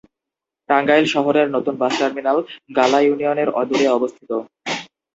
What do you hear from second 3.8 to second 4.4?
অবস্থিত।